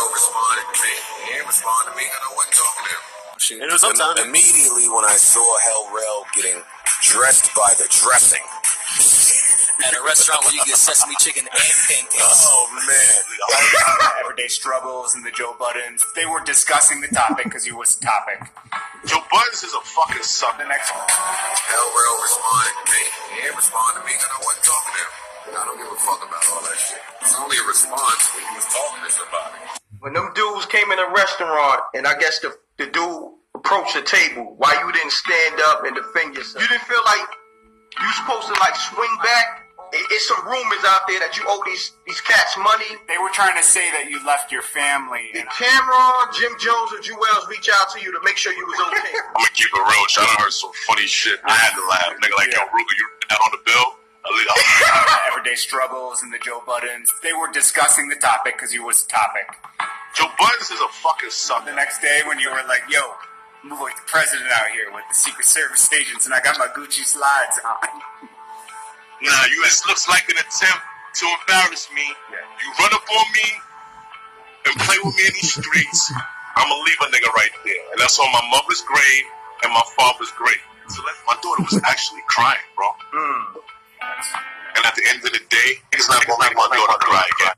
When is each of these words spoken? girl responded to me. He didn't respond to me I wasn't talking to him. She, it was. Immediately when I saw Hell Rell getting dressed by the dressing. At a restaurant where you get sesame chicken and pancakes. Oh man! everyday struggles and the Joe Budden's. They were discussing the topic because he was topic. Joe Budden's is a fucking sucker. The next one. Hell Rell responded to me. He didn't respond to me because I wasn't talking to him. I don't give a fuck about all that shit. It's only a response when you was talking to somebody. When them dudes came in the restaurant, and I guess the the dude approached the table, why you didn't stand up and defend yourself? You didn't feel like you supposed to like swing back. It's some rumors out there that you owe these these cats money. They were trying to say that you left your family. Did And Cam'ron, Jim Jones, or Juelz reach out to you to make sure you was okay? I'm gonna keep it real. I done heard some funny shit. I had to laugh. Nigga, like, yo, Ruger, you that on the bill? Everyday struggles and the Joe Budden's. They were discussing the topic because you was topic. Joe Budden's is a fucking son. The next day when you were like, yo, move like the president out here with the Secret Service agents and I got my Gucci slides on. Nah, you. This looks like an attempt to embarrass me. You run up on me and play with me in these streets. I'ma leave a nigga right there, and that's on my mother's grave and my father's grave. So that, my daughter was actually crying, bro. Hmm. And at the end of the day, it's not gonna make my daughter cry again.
girl 0.00 0.12
responded 0.16 0.66
to 0.72 0.80
me. 0.80 0.94
He 1.24 1.28
didn't 1.36 1.48
respond 1.48 1.82
to 1.88 1.94
me 1.96 2.04
I 2.08 2.28
wasn't 2.32 2.56
talking 2.56 2.84
to 2.84 2.90
him. 2.90 3.02
She, 3.40 3.52
it 3.56 3.68
was. 3.68 3.84
Immediately 3.84 4.88
when 4.92 5.04
I 5.04 5.16
saw 5.16 5.44
Hell 5.64 5.84
Rell 5.92 6.20
getting 6.36 6.60
dressed 7.04 7.52
by 7.56 7.72
the 7.76 7.88
dressing. 7.88 8.44
At 9.80 9.96
a 9.96 10.02
restaurant 10.04 10.44
where 10.44 10.52
you 10.52 10.60
get 10.68 10.76
sesame 10.76 11.16
chicken 11.20 11.48
and 11.48 11.72
pancakes. 11.88 12.44
Oh 12.44 12.68
man! 12.84 13.20
everyday 14.20 14.48
struggles 14.48 15.16
and 15.16 15.24
the 15.24 15.32
Joe 15.32 15.56
Budden's. 15.56 16.04
They 16.14 16.28
were 16.28 16.44
discussing 16.44 17.00
the 17.00 17.08
topic 17.08 17.48
because 17.48 17.64
he 17.64 17.72
was 17.72 17.96
topic. 17.96 18.44
Joe 19.08 19.24
Budden's 19.32 19.64
is 19.64 19.72
a 19.72 19.80
fucking 19.80 20.22
sucker. 20.22 20.60
The 20.60 20.68
next 20.68 20.92
one. 20.92 21.08
Hell 21.08 21.88
Rell 21.96 22.16
responded 22.20 22.76
to 22.76 22.84
me. 22.92 23.04
He 23.32 23.36
didn't 23.40 23.56
respond 23.56 23.90
to 23.96 24.02
me 24.04 24.12
because 24.12 24.32
I 24.36 24.40
wasn't 24.44 24.64
talking 24.68 24.92
to 24.92 25.00
him. 25.00 25.12
I 25.48 25.62
don't 25.64 25.78
give 25.80 25.88
a 25.88 26.00
fuck 26.04 26.20
about 26.28 26.44
all 26.52 26.60
that 26.60 26.76
shit. 26.76 27.00
It's 27.24 27.34
only 27.40 27.56
a 27.56 27.64
response 27.64 28.22
when 28.36 28.44
you 28.44 28.54
was 28.60 28.68
talking 28.68 29.00
to 29.00 29.10
somebody. 29.16 29.89
When 30.00 30.14
them 30.14 30.32
dudes 30.34 30.64
came 30.64 30.90
in 30.90 30.96
the 30.96 31.12
restaurant, 31.12 31.82
and 31.92 32.06
I 32.06 32.16
guess 32.16 32.40
the 32.40 32.56
the 32.78 32.88
dude 32.88 33.36
approached 33.54 33.92
the 33.92 34.00
table, 34.00 34.56
why 34.56 34.72
you 34.80 34.88
didn't 34.92 35.12
stand 35.12 35.60
up 35.68 35.84
and 35.84 35.94
defend 35.94 36.34
yourself? 36.34 36.64
You 36.64 36.68
didn't 36.72 36.88
feel 36.88 37.04
like 37.04 37.28
you 38.00 38.08
supposed 38.16 38.48
to 38.48 38.56
like 38.60 38.76
swing 38.76 39.12
back. 39.22 39.68
It's 39.92 40.28
some 40.28 40.46
rumors 40.46 40.86
out 40.86 41.02
there 41.10 41.18
that 41.20 41.36
you 41.36 41.44
owe 41.44 41.60
these 41.66 41.92
these 42.06 42.20
cats 42.22 42.56
money. 42.56 42.96
They 43.12 43.18
were 43.20 43.28
trying 43.36 43.60
to 43.60 43.66
say 43.66 43.90
that 43.92 44.08
you 44.08 44.24
left 44.24 44.48
your 44.48 44.62
family. 44.62 45.36
Did 45.36 45.44
And 45.44 45.50
Cam'ron, 45.52 46.32
Jim 46.32 46.56
Jones, 46.56 46.96
or 46.96 47.04
Juelz 47.04 47.44
reach 47.52 47.68
out 47.68 47.92
to 47.92 48.00
you 48.00 48.08
to 48.08 48.20
make 48.24 48.40
sure 48.40 48.56
you 48.56 48.64
was 48.64 48.80
okay? 48.80 49.12
I'm 49.36 49.44
gonna 49.44 49.52
keep 49.52 49.68
it 49.68 49.84
real. 49.84 50.00
I 50.16 50.24
done 50.24 50.48
heard 50.48 50.54
some 50.56 50.72
funny 50.88 51.04
shit. 51.10 51.44
I 51.44 51.52
had 51.52 51.76
to 51.76 51.84
laugh. 51.84 52.16
Nigga, 52.24 52.40
like, 52.40 52.54
yo, 52.56 52.64
Ruger, 52.72 52.96
you 52.96 53.06
that 53.28 53.36
on 53.36 53.52
the 53.52 53.60
bill? 53.68 54.00
Everyday 55.32 55.54
struggles 55.54 56.22
and 56.22 56.32
the 56.32 56.38
Joe 56.38 56.62
Budden's. 56.66 57.12
They 57.22 57.32
were 57.32 57.50
discussing 57.50 58.08
the 58.08 58.16
topic 58.16 58.54
because 58.56 58.72
you 58.72 58.84
was 58.84 59.02
topic. 59.04 59.48
Joe 60.14 60.26
Budden's 60.38 60.70
is 60.70 60.80
a 60.80 60.88
fucking 61.02 61.30
son. 61.30 61.64
The 61.64 61.74
next 61.74 62.00
day 62.00 62.22
when 62.26 62.38
you 62.38 62.50
were 62.50 62.62
like, 62.66 62.82
yo, 62.90 63.14
move 63.62 63.80
like 63.80 63.96
the 63.96 64.06
president 64.06 64.50
out 64.52 64.68
here 64.74 64.90
with 64.92 65.04
the 65.08 65.14
Secret 65.14 65.46
Service 65.46 65.86
agents 65.92 66.26
and 66.26 66.34
I 66.34 66.40
got 66.40 66.58
my 66.58 66.66
Gucci 66.68 67.04
slides 67.04 67.60
on. 67.64 67.88
Nah, 69.22 69.44
you. 69.52 69.62
This 69.64 69.86
looks 69.86 70.08
like 70.08 70.24
an 70.28 70.36
attempt 70.40 70.82
to 71.20 71.24
embarrass 71.28 71.88
me. 71.94 72.02
You 72.02 72.68
run 72.80 72.92
up 72.94 73.04
on 73.04 73.26
me 73.36 73.48
and 74.66 74.74
play 74.80 74.96
with 75.04 75.14
me 75.16 75.26
in 75.28 75.34
these 75.34 75.52
streets. 75.54 76.12
I'ma 76.56 76.74
leave 76.84 77.00
a 77.00 77.08
nigga 77.12 77.30
right 77.32 77.52
there, 77.64 77.84
and 77.92 78.00
that's 78.00 78.18
on 78.18 78.32
my 78.32 78.42
mother's 78.50 78.82
grave 78.82 79.24
and 79.64 79.72
my 79.72 79.84
father's 79.96 80.30
grave. 80.32 80.60
So 80.88 81.02
that, 81.02 81.14
my 81.26 81.36
daughter 81.42 81.62
was 81.62 81.80
actually 81.84 82.22
crying, 82.28 82.64
bro. 82.76 82.88
Hmm. 83.12 83.60
And 84.76 84.86
at 84.86 84.94
the 84.96 85.04
end 85.08 85.24
of 85.24 85.32
the 85.32 85.44
day, 85.48 85.70
it's 85.92 86.08
not 86.08 86.26
gonna 86.26 86.42
make 86.42 86.56
my 86.56 86.68
daughter 86.72 86.98
cry 86.98 87.24
again. 87.38 87.49